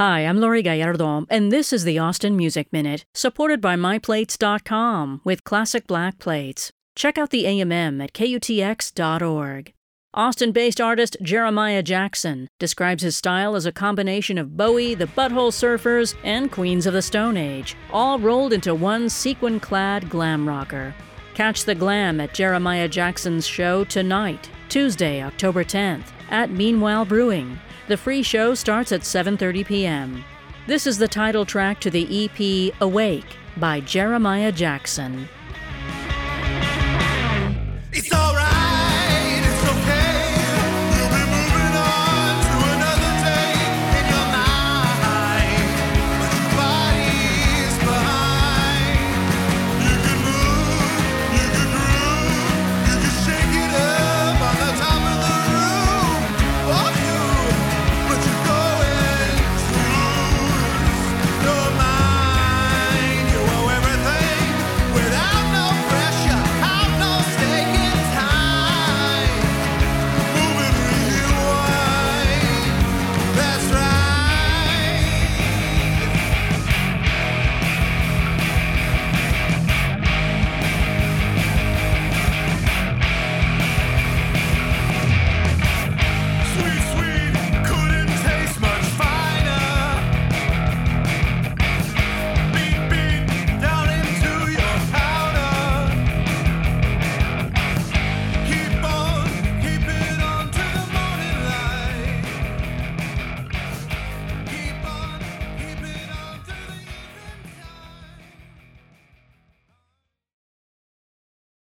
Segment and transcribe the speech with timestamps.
[0.00, 5.44] Hi, I'm Laurie Gallardo, and this is the Austin Music Minute, supported by MyPlates.com with
[5.44, 6.72] classic black plates.
[6.96, 9.74] Check out the AMM at KUTX.org.
[10.14, 15.52] Austin based artist Jeremiah Jackson describes his style as a combination of Bowie, the Butthole
[15.52, 20.94] Surfers, and Queens of the Stone Age, all rolled into one sequin clad glam rocker.
[21.34, 27.58] Catch the glam at Jeremiah Jackson's show tonight, Tuesday, October 10th, at Meanwhile Brewing.
[27.90, 30.24] The free show starts at 7:30 p.m.
[30.68, 35.28] This is the title track to the EP Awake by Jeremiah Jackson.